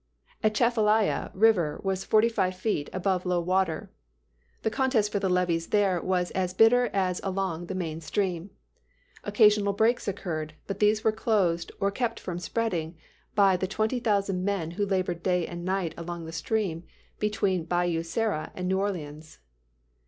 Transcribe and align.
Atchafalaya 0.43 1.29
River 1.35 1.79
was 1.83 2.03
forty 2.03 2.27
five 2.27 2.55
feet 2.55 2.89
above 2.91 3.23
low 3.23 3.39
water. 3.39 3.91
The 4.63 4.71
contest 4.71 5.11
for 5.11 5.19
the 5.19 5.29
levees 5.29 5.67
there 5.67 6.01
was 6.01 6.31
as 6.31 6.55
bitter 6.55 6.87
as 6.87 7.21
along 7.23 7.67
the 7.67 7.75
main 7.75 8.01
stream. 8.01 8.49
Occasional 9.23 9.73
breaks 9.73 10.07
occurred, 10.07 10.55
but 10.65 10.79
they 10.79 10.95
were 11.03 11.11
closed 11.11 11.71
or 11.79 11.91
kept 11.91 12.19
from 12.19 12.39
spreading 12.39 12.97
by 13.35 13.55
the 13.57 13.67
twenty 13.67 13.99
thousand 13.99 14.43
men 14.43 14.71
who 14.71 14.87
labored 14.87 15.21
day 15.21 15.45
and 15.45 15.63
night 15.63 15.93
along 15.95 16.25
the 16.25 16.31
stream 16.31 16.83
between 17.19 17.65
Bayou 17.65 18.01
Sara 18.01 18.51
and 18.55 18.67
New 18.67 18.79
Orleans. 18.79 19.37